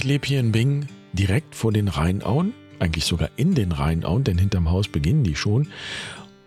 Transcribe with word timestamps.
Ich 0.00 0.04
lebe 0.04 0.26
hier 0.26 0.40
in 0.40 0.50
Bingen 0.50 0.88
direkt 1.12 1.54
vor 1.54 1.74
den 1.74 1.88
Rheinauen, 1.88 2.54
eigentlich 2.78 3.04
sogar 3.04 3.28
in 3.36 3.54
den 3.54 3.70
Rheinauen, 3.70 4.24
denn 4.24 4.38
hinterm 4.38 4.70
Haus 4.70 4.88
beginnen 4.88 5.24
die 5.24 5.36
schon. 5.36 5.68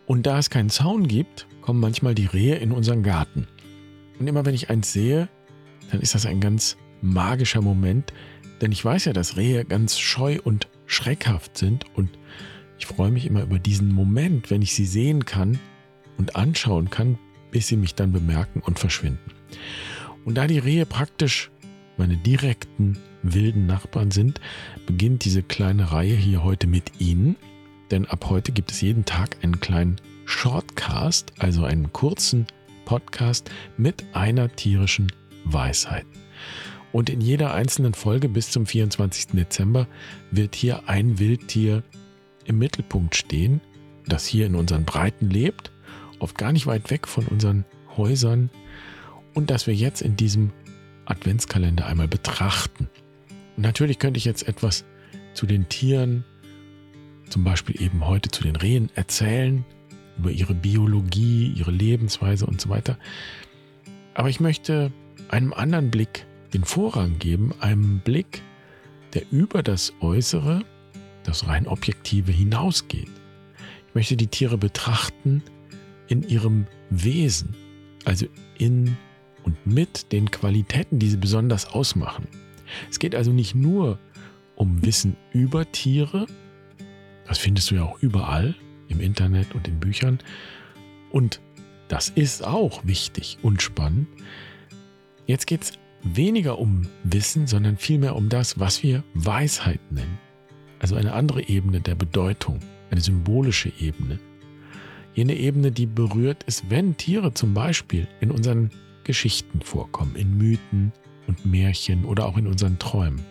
Und 0.08 0.26
da 0.26 0.40
es 0.40 0.50
keinen 0.50 0.72
Zaun 0.72 1.08
gibt, 1.08 1.46
kommen 1.62 1.80
manchmal 1.80 2.16
die 2.16 2.26
Rehe 2.26 2.56
in 2.56 2.72
unseren 2.72 3.04
Garten. 3.04 3.46
Und 4.20 4.26
immer 4.26 4.44
wenn 4.48 4.56
ich 4.56 4.72
eins 4.72 4.92
sehe, 4.92 5.30
dann 5.92 6.02
ist 6.02 6.16
das 6.16 6.26
ein 6.26 6.40
ganz 6.40 6.78
magischer 7.04 7.62
Moment, 7.62 8.12
denn 8.60 8.72
ich 8.72 8.84
weiß 8.84 9.06
ja, 9.06 9.14
dass 9.14 9.38
Rehe 9.38 9.66
ganz 9.66 10.00
scheu 10.00 10.40
und 10.44 10.68
schreckhaft 10.88 11.56
sind 11.56 11.86
und 11.96 12.10
ich 12.80 12.88
freue 12.88 13.12
mich 13.12 13.28
immer 13.28 13.44
über 13.44 13.60
diesen 13.60 13.94
Moment, 13.94 14.50
wenn 14.50 14.64
ich 14.64 14.74
sie 14.74 14.88
sehen 14.88 15.26
kann 15.26 15.60
und 16.18 16.36
anschauen 16.36 16.90
kann, 16.90 17.20
bis 17.52 17.68
sie 17.68 17.78
mich 17.78 17.94
dann 17.94 18.14
bemerken 18.14 18.62
und 18.62 18.80
verschwinden. 18.80 19.32
Und 20.26 20.40
da 20.40 20.48
die 20.48 20.58
Rehe 20.58 20.88
praktisch 20.88 21.52
meine 21.98 22.18
direkten 22.18 22.98
wilden 23.24 23.66
Nachbarn 23.66 24.12
sind, 24.12 24.40
beginnt 24.86 25.26
diese 25.26 25.44
kleine 25.44 25.92
Reihe 25.92 26.16
hier 26.16 26.44
heute 26.44 26.68
mit 26.68 27.00
Ihnen. 27.00 27.36
Denn 27.92 28.06
ab 28.06 28.28
heute 28.30 28.52
gibt 28.52 28.72
es 28.72 28.82
jeden 28.82 29.06
Tag 29.06 29.38
einen 29.44 29.60
kleinen 29.60 29.98
Shortcast, 30.26 31.34
also 31.40 31.64
einen 31.64 31.92
kurzen 31.94 32.48
Podcast 32.86 33.50
mit 33.78 34.04
einer 34.14 34.54
tierischen 34.56 35.12
Weisheit. 35.46 36.06
Und 36.92 37.10
in 37.10 37.22
jeder 37.22 37.54
einzelnen 37.54 37.94
Folge 37.94 38.30
bis 38.30 38.52
zum 38.52 38.66
24. 38.66 39.28
Dezember 39.34 39.88
wird 40.32 40.56
hier 40.56 40.88
ein 40.88 41.18
Wildtier 41.20 41.84
im 42.46 42.60
Mittelpunkt 42.60 43.16
stehen, 43.16 43.62
das 44.06 44.26
hier 44.26 44.46
in 44.46 44.56
unseren 44.56 44.86
Breiten 44.86 45.30
lebt, 45.30 45.72
oft 46.20 46.38
gar 46.38 46.52
nicht 46.52 46.68
weit 46.68 46.92
weg 46.92 47.08
von 47.08 47.26
unseren 47.26 47.66
Häusern 47.98 48.50
und 49.34 49.50
das 49.50 49.66
wir 49.66 49.74
jetzt 49.74 50.02
in 50.02 50.16
diesem 50.16 50.52
Adventskalender 51.06 51.86
einmal 51.86 52.08
betrachten. 52.08 52.90
Natürlich 53.58 54.00
könnte 54.00 54.18
ich 54.18 54.26
jetzt 54.26 54.48
etwas 54.48 54.86
zu 55.34 55.46
den 55.46 55.70
Tieren, 55.70 56.24
zum 57.30 57.44
Beispiel 57.44 57.82
eben 57.82 58.06
heute 58.06 58.30
zu 58.30 58.44
den 58.44 58.56
Rehen, 58.56 58.90
erzählen, 58.96 59.66
über 60.18 60.32
ihre 60.32 60.54
Biologie, 60.54 61.54
ihre 61.56 61.72
Lebensweise 61.72 62.46
und 62.46 62.62
so 62.62 62.70
weiter. 62.70 62.98
Aber 64.14 64.30
ich 64.30 64.40
möchte 64.40 64.92
einem 65.30 65.54
anderen 65.54 65.90
Blick 65.90 66.26
den 66.54 66.64
Vorrang 66.64 67.18
geben, 67.18 67.54
einem 67.60 68.00
Blick, 68.00 68.42
der 69.14 69.24
über 69.32 69.64
das 69.64 69.94
Äußere, 70.02 70.64
das 71.24 71.48
rein 71.48 71.68
Objektive 71.68 72.32
hinausgeht. 72.32 73.10
Ich 73.88 73.96
möchte 73.96 74.18
die 74.18 74.28
Tiere 74.28 74.58
betrachten 74.58 75.44
in 76.08 76.24
ihrem 76.24 76.68
Wesen, 76.90 77.56
also 78.06 78.28
in 78.58 78.98
und 79.44 79.66
mit 79.66 80.12
den 80.12 80.30
Qualitäten, 80.32 81.00
die 81.00 81.10
sie 81.10 81.18
besonders 81.18 81.66
ausmachen. 81.66 82.28
Es 82.90 83.00
geht 83.00 83.16
also 83.16 83.32
nicht 83.32 83.56
nur 83.56 84.00
um 84.56 84.84
Wissen 84.86 85.16
über 85.32 85.72
Tiere, 85.72 86.28
das 87.28 87.38
findest 87.38 87.72
du 87.72 87.76
ja 87.76 87.84
auch 87.84 88.00
überall 88.00 88.56
im 88.88 89.00
Internet 89.00 89.56
und 89.56 89.68
in 89.68 89.80
Büchern, 89.80 90.20
und 91.12 91.42
das 91.88 92.10
ist 92.10 92.44
auch 92.44 92.86
wichtig 92.86 93.38
und 93.42 93.62
spannend. 93.62 94.08
Jetzt 95.28 95.48
geht 95.48 95.62
es 95.62 95.74
weniger 96.04 96.60
um 96.60 96.88
Wissen, 97.04 97.48
sondern 97.48 97.78
vielmehr 97.78 98.16
um 98.16 98.30
das, 98.30 98.60
was 98.60 98.84
wir 98.84 99.04
Weisheit 99.14 99.80
nennen. 99.92 100.18
Also 100.80 100.96
eine 100.96 101.14
andere 101.14 101.48
Ebene 101.48 101.80
der 101.82 101.96
Bedeutung, 101.96 102.60
eine 102.90 103.02
symbolische 103.02 103.72
Ebene. 103.80 104.20
Jene 105.14 105.36
Ebene, 105.36 105.72
die 105.72 105.86
berührt 105.86 106.44
ist, 106.44 106.70
wenn 106.70 106.98
Tiere 106.98 107.34
zum 107.34 107.54
Beispiel 107.54 108.08
in 108.20 108.32
unseren 108.32 108.72
Geschichten 109.04 109.62
vorkommen, 109.62 110.16
in 110.16 110.38
Mythen 110.38 110.92
und 111.28 111.46
Märchen 111.46 112.06
oder 112.06 112.26
auch 112.26 112.38
in 112.38 112.48
unseren 112.48 112.80
Träumen. 112.80 113.24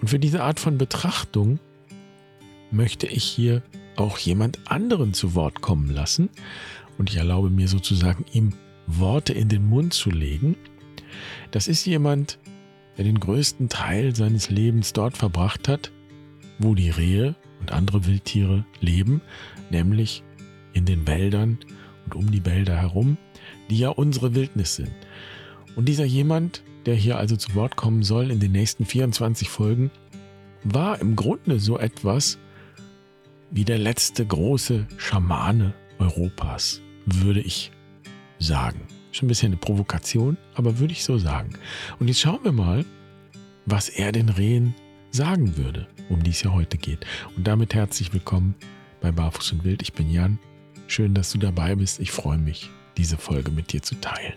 Und 0.00 0.08
für 0.08 0.18
diese 0.18 0.42
Art 0.42 0.60
von 0.60 0.78
Betrachtung 0.78 1.58
möchte 2.70 3.06
ich 3.06 3.24
hier 3.24 3.62
auch 3.96 4.18
jemand 4.18 4.70
anderen 4.70 5.12
zu 5.12 5.34
Wort 5.34 5.60
kommen 5.60 5.90
lassen 5.90 6.30
und 6.98 7.10
ich 7.10 7.16
erlaube 7.16 7.50
mir 7.50 7.68
sozusagen 7.68 8.24
ihm 8.32 8.54
Worte 8.86 9.32
in 9.32 9.48
den 9.48 9.66
Mund 9.66 9.92
zu 9.92 10.10
legen. 10.10 10.56
Das 11.50 11.68
ist 11.68 11.84
jemand, 11.86 12.38
der 12.96 13.04
den 13.04 13.20
größten 13.20 13.68
Teil 13.68 14.14
seines 14.14 14.50
Lebens 14.50 14.92
dort 14.92 15.16
verbracht 15.16 15.68
hat, 15.68 15.90
wo 16.58 16.74
die 16.74 16.90
Rehe 16.90 17.34
und 17.60 17.72
andere 17.72 18.06
Wildtiere 18.06 18.64
leben, 18.80 19.20
nämlich 19.70 20.22
in 20.72 20.84
den 20.84 21.06
Wäldern 21.06 21.58
und 22.06 22.14
um 22.14 22.30
die 22.30 22.44
Wälder 22.44 22.76
herum, 22.76 23.16
die 23.68 23.78
ja 23.78 23.90
unsere 23.90 24.34
Wildnis 24.34 24.76
sind. 24.76 24.92
Und 25.76 25.86
dieser 25.86 26.04
jemand, 26.04 26.62
der 26.86 26.94
hier 26.94 27.18
also 27.18 27.36
zu 27.36 27.54
Wort 27.54 27.76
kommen 27.76 28.02
soll 28.02 28.30
in 28.30 28.40
den 28.40 28.52
nächsten 28.52 28.84
24 28.84 29.48
Folgen, 29.48 29.90
war 30.64 31.00
im 31.00 31.16
Grunde 31.16 31.58
so 31.60 31.78
etwas 31.78 32.38
wie 33.50 33.64
der 33.64 33.78
letzte 33.78 34.24
große 34.24 34.86
Schamane 34.96 35.74
Europas, 35.98 36.80
würde 37.06 37.40
ich 37.40 37.70
sagen. 38.38 38.82
Schon 39.12 39.26
ein 39.26 39.28
bisschen 39.28 39.52
eine 39.52 39.56
Provokation, 39.56 40.36
aber 40.54 40.78
würde 40.78 40.92
ich 40.92 41.04
so 41.04 41.18
sagen. 41.18 41.54
Und 41.98 42.08
jetzt 42.08 42.20
schauen 42.20 42.44
wir 42.44 42.52
mal, 42.52 42.84
was 43.66 43.88
er 43.88 44.12
den 44.12 44.28
Rehen 44.28 44.74
sagen 45.10 45.56
würde, 45.56 45.88
um 46.08 46.22
die 46.22 46.30
es 46.30 46.42
ja 46.42 46.52
heute 46.52 46.78
geht. 46.78 47.04
Und 47.36 47.46
damit 47.46 47.74
herzlich 47.74 48.12
willkommen 48.12 48.54
bei 49.00 49.10
Barfuß 49.10 49.52
und 49.52 49.64
Wild. 49.64 49.82
Ich 49.82 49.92
bin 49.92 50.10
Jan. 50.10 50.38
Schön, 50.86 51.14
dass 51.14 51.32
du 51.32 51.38
dabei 51.38 51.74
bist. 51.74 52.00
Ich 52.00 52.12
freue 52.12 52.38
mich, 52.38 52.70
diese 52.96 53.16
Folge 53.16 53.50
mit 53.50 53.72
dir 53.72 53.82
zu 53.82 53.96
teilen. 53.96 54.34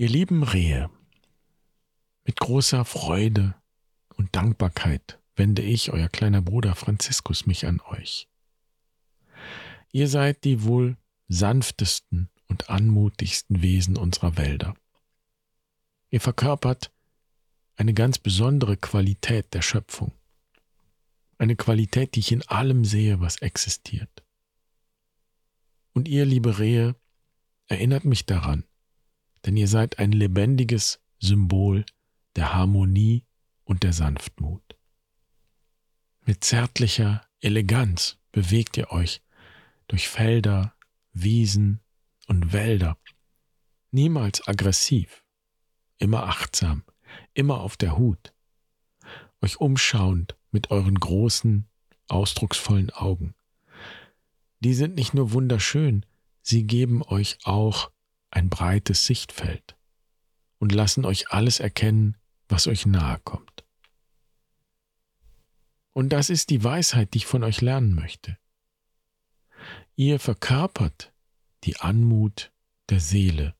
Ihr 0.00 0.08
lieben 0.08 0.42
Rehe, 0.42 0.88
mit 2.24 2.40
großer 2.40 2.86
Freude 2.86 3.54
und 4.16 4.34
Dankbarkeit 4.34 5.18
wende 5.36 5.60
ich, 5.60 5.92
euer 5.92 6.08
kleiner 6.08 6.40
Bruder 6.40 6.74
Franziskus, 6.74 7.44
mich 7.44 7.66
an 7.66 7.82
euch. 7.82 8.26
Ihr 9.92 10.08
seid 10.08 10.44
die 10.44 10.62
wohl 10.62 10.96
sanftesten 11.28 12.30
und 12.48 12.70
anmutigsten 12.70 13.60
Wesen 13.60 13.98
unserer 13.98 14.38
Wälder. 14.38 14.72
Ihr 16.08 16.22
verkörpert 16.22 16.90
eine 17.76 17.92
ganz 17.92 18.16
besondere 18.16 18.78
Qualität 18.78 19.52
der 19.52 19.60
Schöpfung. 19.60 20.12
Eine 21.36 21.56
Qualität, 21.56 22.14
die 22.14 22.20
ich 22.20 22.32
in 22.32 22.48
allem 22.48 22.86
sehe, 22.86 23.20
was 23.20 23.42
existiert. 23.42 24.24
Und 25.92 26.08
ihr, 26.08 26.24
liebe 26.24 26.58
Rehe, 26.58 26.96
erinnert 27.66 28.06
mich 28.06 28.24
daran, 28.24 28.64
denn 29.44 29.56
ihr 29.56 29.68
seid 29.68 29.98
ein 29.98 30.12
lebendiges 30.12 31.00
Symbol 31.18 31.84
der 32.36 32.54
Harmonie 32.54 33.24
und 33.64 33.82
der 33.82 33.92
Sanftmut. 33.92 34.62
Mit 36.24 36.44
zärtlicher 36.44 37.26
Eleganz 37.40 38.18
bewegt 38.32 38.76
ihr 38.76 38.90
euch 38.92 39.22
durch 39.88 40.08
Felder, 40.08 40.74
Wiesen 41.12 41.80
und 42.28 42.52
Wälder, 42.52 42.96
niemals 43.90 44.46
aggressiv, 44.46 45.24
immer 45.98 46.24
achtsam, 46.24 46.84
immer 47.34 47.60
auf 47.60 47.76
der 47.76 47.98
Hut, 47.98 48.32
euch 49.40 49.60
umschauend 49.60 50.36
mit 50.50 50.70
euren 50.70 50.94
großen, 50.94 51.68
ausdrucksvollen 52.08 52.90
Augen. 52.90 53.34
Die 54.60 54.74
sind 54.74 54.94
nicht 54.94 55.14
nur 55.14 55.32
wunderschön, 55.32 56.04
sie 56.42 56.66
geben 56.66 57.02
euch 57.02 57.38
auch 57.44 57.90
ein 58.30 58.48
breites 58.48 59.06
Sichtfeld 59.06 59.76
und 60.58 60.72
lassen 60.72 61.04
euch 61.04 61.30
alles 61.30 61.60
erkennen, 61.60 62.16
was 62.48 62.66
euch 62.66 62.86
nahe 62.86 63.18
kommt. 63.24 63.64
Und 65.92 66.10
das 66.10 66.30
ist 66.30 66.50
die 66.50 66.62
Weisheit, 66.62 67.14
die 67.14 67.18
ich 67.18 67.26
von 67.26 67.42
euch 67.42 67.60
lernen 67.60 67.94
möchte. 67.94 68.38
Ihr 69.96 70.18
verkörpert 70.18 71.12
die 71.64 71.76
Anmut 71.76 72.52
der 72.88 73.00
Seele, 73.00 73.54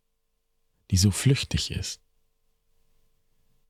die 0.90 0.96
so 0.96 1.10
flüchtig 1.10 1.70
ist. 1.70 2.00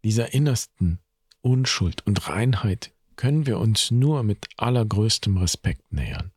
Dieser 0.05 0.33
innersten 0.33 1.01
Unschuld 1.43 2.07
und 2.07 2.29
Reinheit 2.29 2.93
können 3.17 3.47
wir 3.47 3.59
uns 3.59 3.91
nur 3.91 4.23
mit 4.23 4.49
allergrößtem 4.57 5.37
Respekt 5.37 5.93
nähern. 5.93 6.33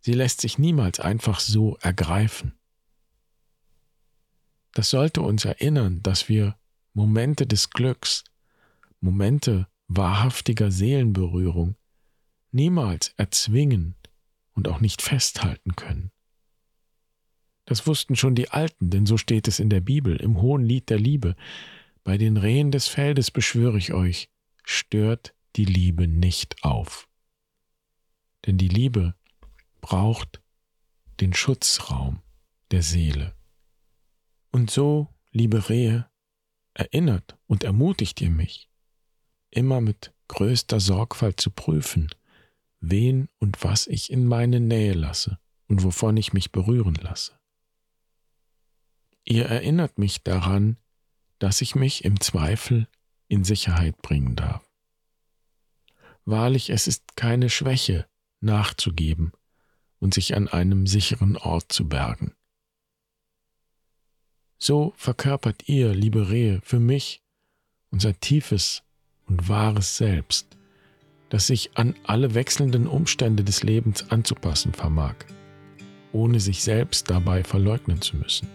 Sie 0.00 0.12
lässt 0.12 0.40
sich 0.40 0.58
niemals 0.58 1.00
einfach 1.00 1.40
so 1.40 1.76
ergreifen. 1.78 2.54
Das 4.72 4.90
sollte 4.90 5.20
uns 5.20 5.44
erinnern, 5.44 6.02
dass 6.02 6.28
wir 6.28 6.56
Momente 6.94 7.46
des 7.46 7.70
Glücks, 7.70 8.24
Momente 9.00 9.66
wahrhaftiger 9.88 10.70
Seelenberührung 10.70 11.76
niemals 12.50 13.14
erzwingen 13.16 13.96
und 14.54 14.68
auch 14.68 14.80
nicht 14.80 15.02
festhalten 15.02 15.74
können. 15.76 16.10
Das 17.64 17.86
wussten 17.86 18.16
schon 18.16 18.34
die 18.34 18.50
Alten, 18.50 18.90
denn 18.90 19.06
so 19.06 19.16
steht 19.16 19.48
es 19.48 19.58
in 19.60 19.70
der 19.70 19.80
Bibel, 19.80 20.16
im 20.16 20.40
hohen 20.40 20.64
Lied 20.64 20.90
der 20.90 20.98
Liebe. 20.98 21.36
Bei 22.04 22.18
den 22.18 22.36
Rehen 22.36 22.70
des 22.70 22.88
Feldes 22.88 23.30
beschwöre 23.30 23.78
ich 23.78 23.92
euch, 23.92 24.28
stört 24.64 25.34
die 25.56 25.64
Liebe 25.64 26.08
nicht 26.08 26.64
auf. 26.64 27.08
Denn 28.46 28.58
die 28.58 28.68
Liebe 28.68 29.14
braucht 29.80 30.42
den 31.20 31.32
Schutzraum 31.32 32.20
der 32.70 32.82
Seele. 32.82 33.34
Und 34.52 34.70
so, 34.70 35.08
liebe 35.32 35.70
Rehe, 35.70 36.08
erinnert 36.74 37.38
und 37.46 37.64
ermutigt 37.64 38.20
ihr 38.20 38.30
mich, 38.30 38.68
immer 39.50 39.80
mit 39.80 40.12
größter 40.28 40.78
Sorgfalt 40.78 41.40
zu 41.40 41.50
prüfen, 41.50 42.10
wen 42.80 43.28
und 43.38 43.64
was 43.64 43.86
ich 43.86 44.12
in 44.12 44.26
meine 44.26 44.60
Nähe 44.60 44.92
lasse 44.92 45.38
und 45.68 45.82
wovon 45.82 46.16
ich 46.18 46.34
mich 46.34 46.52
berühren 46.52 46.96
lasse. 46.96 47.32
Ihr 49.24 49.46
erinnert 49.46 49.98
mich 49.98 50.22
daran, 50.22 50.76
dass 51.38 51.60
ich 51.60 51.74
mich 51.74 52.04
im 52.04 52.20
Zweifel 52.20 52.88
in 53.28 53.44
Sicherheit 53.44 54.00
bringen 54.02 54.36
darf. 54.36 54.68
Wahrlich, 56.24 56.70
es 56.70 56.86
ist 56.86 57.16
keine 57.16 57.48
Schwäche, 57.48 58.06
nachzugeben 58.40 59.32
und 59.98 60.12
sich 60.12 60.34
an 60.34 60.48
einem 60.48 60.86
sicheren 60.86 61.36
Ort 61.36 61.72
zu 61.72 61.88
bergen. 61.88 62.34
So 64.64 64.92
verkörpert 64.94 65.68
ihr, 65.68 65.92
liebe 65.92 66.30
Rehe, 66.30 66.60
für 66.62 66.78
mich 66.78 67.20
unser 67.90 68.20
tiefes 68.20 68.84
und 69.26 69.48
wahres 69.48 69.96
Selbst, 69.96 70.56
das 71.30 71.48
sich 71.48 71.76
an 71.76 71.96
alle 72.04 72.34
wechselnden 72.34 72.86
Umstände 72.86 73.42
des 73.42 73.64
Lebens 73.64 74.08
anzupassen 74.12 74.72
vermag, 74.72 75.16
ohne 76.12 76.38
sich 76.38 76.62
selbst 76.62 77.10
dabei 77.10 77.42
verleugnen 77.42 78.00
zu 78.00 78.16
müssen. 78.16 78.46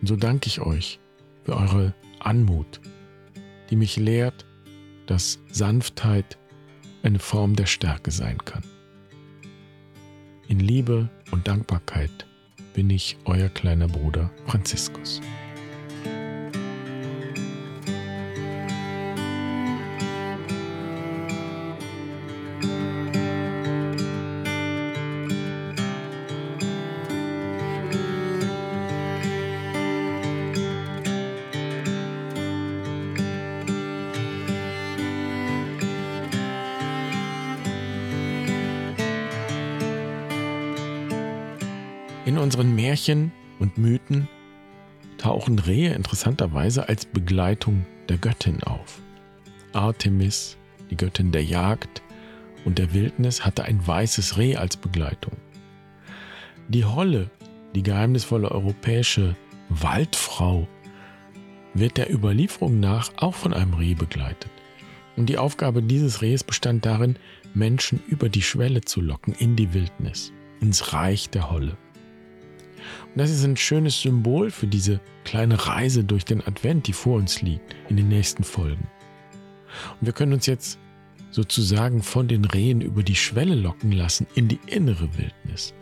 Und 0.00 0.08
so 0.08 0.16
danke 0.16 0.48
ich 0.48 0.60
euch 0.60 0.98
für 1.44 1.56
eure 1.56 1.94
Anmut, 2.18 2.80
die 3.70 3.76
mich 3.76 3.94
lehrt, 3.94 4.44
dass 5.06 5.38
Sanftheit 5.52 6.36
eine 7.04 7.20
Form 7.20 7.54
der 7.54 7.66
Stärke 7.66 8.10
sein 8.10 8.38
kann. 8.44 8.64
In 10.48 10.58
Liebe 10.58 11.10
und 11.30 11.46
Dankbarkeit 11.46 12.26
bin 12.76 12.90
ich 12.90 13.16
euer 13.24 13.48
kleiner 13.48 13.88
Bruder 13.88 14.30
Franziskus. 14.46 15.22
In 42.36 42.42
unseren 42.42 42.74
Märchen 42.74 43.32
und 43.60 43.78
Mythen 43.78 44.28
tauchen 45.16 45.58
Rehe 45.58 45.94
interessanterweise 45.94 46.86
als 46.86 47.06
Begleitung 47.06 47.86
der 48.10 48.18
Göttin 48.18 48.62
auf. 48.62 49.00
Artemis, 49.72 50.58
die 50.90 50.98
Göttin 50.98 51.32
der 51.32 51.42
Jagd 51.42 52.02
und 52.66 52.76
der 52.76 52.92
Wildnis, 52.92 53.46
hatte 53.46 53.64
ein 53.64 53.86
weißes 53.86 54.36
Reh 54.36 54.54
als 54.54 54.76
Begleitung. 54.76 55.32
Die 56.68 56.84
Holle, 56.84 57.30
die 57.74 57.82
geheimnisvolle 57.82 58.50
europäische 58.50 59.34
Waldfrau, 59.70 60.68
wird 61.72 61.96
der 61.96 62.12
Überlieferung 62.12 62.80
nach 62.80 63.12
auch 63.16 63.34
von 63.34 63.54
einem 63.54 63.72
Reh 63.72 63.94
begleitet. 63.94 64.50
Und 65.16 65.30
die 65.30 65.38
Aufgabe 65.38 65.82
dieses 65.82 66.20
Rehs 66.20 66.44
bestand 66.44 66.84
darin, 66.84 67.16
Menschen 67.54 68.02
über 68.06 68.28
die 68.28 68.42
Schwelle 68.42 68.82
zu 68.82 69.00
locken 69.00 69.32
in 69.32 69.56
die 69.56 69.72
Wildnis, 69.72 70.34
ins 70.60 70.92
Reich 70.92 71.30
der 71.30 71.50
Holle. 71.50 71.78
Und 73.06 73.18
das 73.18 73.30
ist 73.30 73.44
ein 73.44 73.56
schönes 73.56 74.00
Symbol 74.00 74.50
für 74.50 74.66
diese 74.66 75.00
kleine 75.24 75.66
Reise 75.66 76.04
durch 76.04 76.24
den 76.24 76.46
Advent, 76.46 76.86
die 76.86 76.92
vor 76.92 77.16
uns 77.16 77.42
liegt, 77.42 77.74
in 77.88 77.96
den 77.96 78.08
nächsten 78.08 78.44
Folgen. 78.44 78.88
Und 80.00 80.06
wir 80.06 80.12
können 80.12 80.32
uns 80.32 80.46
jetzt 80.46 80.78
sozusagen 81.30 82.02
von 82.02 82.28
den 82.28 82.44
Rehen 82.44 82.80
über 82.80 83.02
die 83.02 83.16
Schwelle 83.16 83.54
locken 83.54 83.92
lassen 83.92 84.26
in 84.34 84.48
die 84.48 84.60
innere 84.66 85.08
Wildnis, 85.18 85.74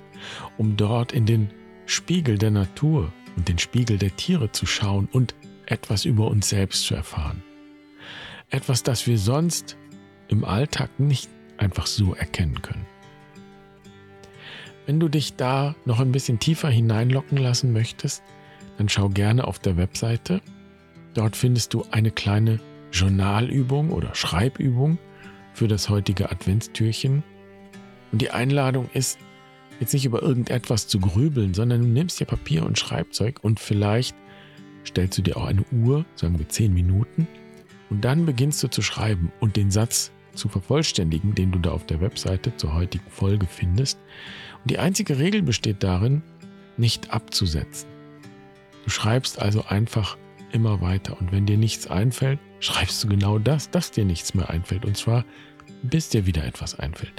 um 0.59 0.77
dort 0.77 1.13
in 1.13 1.27
den 1.27 1.51
Spiegel 1.87 2.39
der 2.39 2.51
Natur 2.51 3.13
und 3.37 3.49
den 3.49 3.59
Spiegel 3.59 3.99
der 3.99 4.17
Tiere 4.17 4.51
zu 4.53 4.67
schauen 4.67 5.09
und 5.13 5.35
etwas 5.67 6.05
über 6.05 6.29
uns 6.29 6.49
selbst 6.49 6.85
zu 6.85 6.95
erfahren. 6.95 7.43
Etwas, 8.51 8.83
das 8.83 9.07
wir 9.07 9.19
sonst 9.19 9.77
im 10.29 10.45
Alltag 10.45 10.99
nicht 10.99 11.29
einfach 11.57 11.87
so 11.87 12.15
erkennen 12.15 12.61
können. 12.63 12.87
Wenn 14.87 15.01
du 15.01 15.09
dich 15.09 15.37
da 15.37 15.75
noch 15.87 16.01
ein 16.01 16.13
bisschen 16.13 16.39
tiefer 16.39 16.69
hineinlocken 16.69 17.39
lassen 17.39 17.73
möchtest, 17.73 18.23
dann 18.77 18.89
schau 18.89 19.09
gerne 19.09 19.47
auf 19.47 19.59
der 19.59 19.77
Webseite. 19.77 20.41
Dort 21.15 21.37
findest 21.37 21.73
du 21.73 21.85
eine 21.91 22.11
kleine 22.11 22.61
Journalübung 22.93 23.91
oder 23.91 24.15
Schreibübung 24.15 24.99
für 25.55 25.69
das 25.69 25.89
heutige 25.89 26.31
Adventstürchen. 26.31 27.23
Und 28.13 28.21
die 28.21 28.31
Einladung 28.31 28.91
ist, 28.93 29.19
jetzt 29.81 29.95
nicht 29.95 30.05
über 30.05 30.23
irgendetwas 30.23 30.87
zu 30.87 31.01
grübeln, 31.01 31.55
sondern 31.55 31.81
du 31.81 31.89
nimmst 31.89 32.21
dir 32.21 32.27
Papier 32.27 32.67
und 32.67 32.79
Schreibzeug 32.79 33.39
und 33.43 33.61
vielleicht 33.61 34.15
stellst 34.87 35.17
du 35.19 35.23
dir 35.23 35.37
auch 35.37 35.47
eine 35.47 35.65
Uhr, 35.73 36.05
sagen 36.15 36.39
wir 36.39 36.49
zehn 36.49 36.75
Minuten, 36.75 37.27
und 37.91 38.05
dann 38.05 38.27
beginnst 38.27 38.63
du 38.63 38.69
zu 38.69 38.83
schreiben 38.83 39.33
und 39.41 39.57
den 39.57 39.71
Satz 39.71 40.13
zu 40.35 40.49
vervollständigen, 40.49 41.35
den 41.35 41.53
du 41.53 41.59
da 41.59 41.71
auf 41.71 41.87
der 41.87 42.01
Webseite 42.01 42.57
zur 42.57 42.75
heutigen 42.75 43.11
Folge 43.11 43.47
findest. 43.47 43.99
Und 44.63 44.71
die 44.71 44.79
einzige 44.79 45.19
Regel 45.19 45.43
besteht 45.43 45.83
darin, 45.83 46.23
nicht 46.77 47.13
abzusetzen. 47.13 47.89
Du 48.85 48.91
schreibst 48.91 49.41
also 49.41 49.65
einfach 49.67 50.17
immer 50.53 50.81
weiter 50.81 51.19
und 51.21 51.33
wenn 51.33 51.47
dir 51.47 51.59
nichts 51.59 51.87
einfällt, 51.87 52.39
schreibst 52.61 53.03
du 53.03 53.09
genau 53.09 53.39
das, 53.39 53.71
dass 53.71 53.91
dir 53.91 54.05
nichts 54.05 54.35
mehr 54.35 54.51
einfällt 54.51 54.85
und 54.85 54.97
zwar 54.97 55.25
bis 55.83 56.09
dir 56.09 56.27
wieder 56.27 56.45
etwas 56.45 56.79
einfällt. 56.79 57.13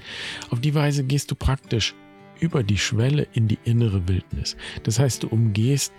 Auf 0.50 0.62
die 0.62 0.74
Weise 0.74 1.04
gehst 1.04 1.32
du 1.32 1.36
praktisch 1.36 1.94
über 2.40 2.64
die 2.64 2.78
Schwelle 2.78 3.28
in 3.34 3.48
die 3.48 3.60
innere 3.64 4.08
Wildnis. 4.08 4.56
Das 4.84 5.00
heißt, 5.00 5.24
du 5.24 5.28
umgehst 5.28 5.94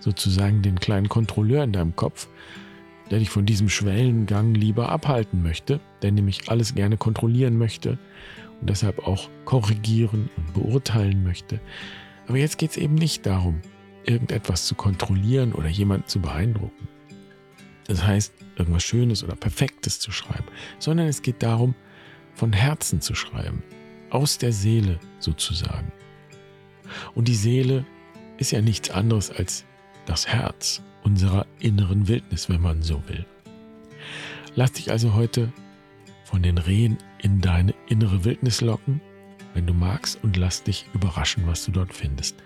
sozusagen 0.00 0.62
den 0.62 0.78
kleinen 0.78 1.08
Kontrolleur 1.08 1.64
in 1.64 1.72
deinem 1.72 1.96
Kopf, 1.96 2.28
der 3.10 3.18
dich 3.18 3.30
von 3.30 3.46
diesem 3.46 3.68
Schwellengang 3.68 4.54
lieber 4.54 4.88
abhalten 4.88 5.42
möchte, 5.42 5.80
der 6.02 6.12
nämlich 6.12 6.48
alles 6.48 6.74
gerne 6.74 6.96
kontrollieren 6.96 7.58
möchte 7.58 7.98
und 8.60 8.70
deshalb 8.70 9.06
auch 9.06 9.28
korrigieren 9.44 10.30
und 10.36 10.54
beurteilen 10.54 11.22
möchte. 11.22 11.60
Aber 12.26 12.38
jetzt 12.38 12.58
geht 12.58 12.70
es 12.70 12.76
eben 12.76 12.94
nicht 12.94 13.26
darum, 13.26 13.60
irgendetwas 14.04 14.66
zu 14.66 14.74
kontrollieren 14.74 15.52
oder 15.52 15.68
jemanden 15.68 16.06
zu 16.06 16.20
beeindrucken. 16.20 16.88
Das 17.86 18.04
heißt, 18.04 18.32
irgendwas 18.56 18.82
Schönes 18.82 19.22
oder 19.22 19.36
Perfektes 19.36 20.00
zu 20.00 20.10
schreiben, 20.10 20.46
sondern 20.78 21.06
es 21.06 21.22
geht 21.22 21.42
darum, 21.42 21.74
von 22.34 22.52
Herzen 22.52 23.00
zu 23.00 23.14
schreiben, 23.14 23.62
aus 24.10 24.38
der 24.38 24.52
Seele 24.52 24.98
sozusagen. 25.18 25.92
Und 27.14 27.28
die 27.28 27.34
Seele 27.34 27.84
ist 28.38 28.52
ja 28.52 28.60
nichts 28.60 28.90
anderes 28.90 29.30
als 29.30 29.64
das 30.06 30.26
Herz 30.26 30.82
unserer 31.04 31.46
inneren 31.60 32.08
Wildnis, 32.08 32.48
wenn 32.48 32.60
man 32.60 32.82
so 32.82 33.02
will. 33.08 33.24
Lass 34.56 34.72
dich 34.72 34.90
also 34.90 35.14
heute 35.14 35.52
von 36.24 36.42
den 36.42 36.58
Rehen 36.58 36.98
in 37.22 37.40
deine 37.40 37.74
innere 37.88 38.24
Wildnis 38.24 38.60
locken, 38.60 39.00
wenn 39.52 39.66
du 39.66 39.72
magst, 39.72 40.18
und 40.22 40.36
lass 40.36 40.62
dich 40.64 40.86
überraschen, 40.94 41.46
was 41.46 41.64
du 41.64 41.70
dort 41.70 41.92
findest. 41.92 42.36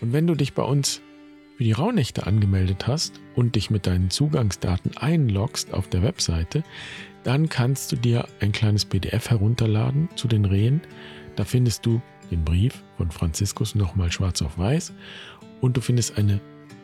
Und 0.00 0.12
wenn 0.12 0.26
du 0.26 0.34
dich 0.34 0.54
bei 0.54 0.62
uns 0.62 1.02
für 1.56 1.64
die 1.64 1.72
Rauhnächte 1.72 2.26
angemeldet 2.26 2.86
hast 2.86 3.20
und 3.34 3.56
dich 3.56 3.70
mit 3.70 3.86
deinen 3.86 4.08
Zugangsdaten 4.08 4.96
einloggst 4.96 5.74
auf 5.74 5.88
der 5.88 6.02
Webseite, 6.02 6.64
dann 7.22 7.50
kannst 7.50 7.92
du 7.92 7.96
dir 7.96 8.26
ein 8.40 8.52
kleines 8.52 8.86
PDF 8.86 9.28
herunterladen 9.28 10.08
zu 10.16 10.26
den 10.26 10.46
Rehen. 10.46 10.80
Da 11.36 11.44
findest 11.44 11.84
du 11.84 12.00
den 12.30 12.44
Brief 12.44 12.82
von 12.96 13.10
Franziskus 13.10 13.74
nochmal 13.74 14.10
schwarz 14.10 14.40
auf 14.40 14.56
weiß 14.56 14.94
und 15.60 15.76
du 15.76 15.80
findest 15.82 16.16
eine 16.16 16.40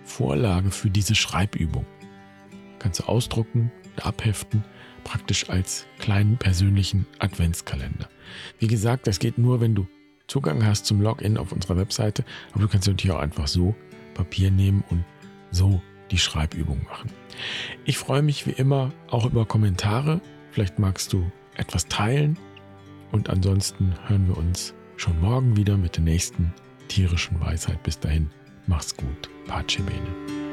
Vorlage 0.06 0.70
für 0.70 0.88
diese 0.88 1.14
Schreibübung. 1.14 1.84
Kannst 2.78 3.00
du 3.00 3.04
ausdrucken, 3.04 3.70
abheften, 4.02 4.64
praktisch 5.04 5.48
als 5.50 5.86
kleinen 5.98 6.36
persönlichen 6.36 7.06
Adventskalender. 7.18 8.08
Wie 8.58 8.66
gesagt, 8.66 9.06
das 9.06 9.18
geht 9.18 9.38
nur, 9.38 9.60
wenn 9.60 9.74
du 9.74 9.86
Zugang 10.26 10.66
hast 10.66 10.86
zum 10.86 11.00
Login 11.00 11.36
auf 11.36 11.52
unserer 11.52 11.76
Webseite, 11.76 12.24
aber 12.52 12.62
du 12.62 12.68
kannst 12.68 12.88
natürlich 12.88 13.14
auch 13.14 13.20
einfach 13.20 13.46
so 13.46 13.76
Papier 14.14 14.50
nehmen 14.50 14.82
und 14.90 15.04
so 15.52 15.80
die 16.10 16.18
Schreibübung 16.18 16.82
machen. 16.84 17.10
Ich 17.84 17.98
freue 17.98 18.22
mich 18.22 18.46
wie 18.46 18.52
immer 18.52 18.92
auch 19.08 19.26
über 19.26 19.44
Kommentare. 19.44 20.20
Vielleicht 20.50 20.78
magst 20.78 21.12
du 21.12 21.30
etwas 21.54 21.86
teilen 21.86 22.36
und 23.12 23.30
ansonsten 23.30 23.94
hören 24.08 24.26
wir 24.26 24.36
uns 24.36 24.74
schon 24.96 25.20
morgen 25.20 25.56
wieder 25.56 25.76
mit 25.76 25.96
der 25.96 26.04
nächsten 26.04 26.52
tierischen 26.88 27.40
Weisheit. 27.40 27.82
Bis 27.82 28.00
dahin, 28.00 28.30
mach's 28.66 28.92
gut. 28.92 29.28
Pace 29.46 29.80
bene. 29.82 30.45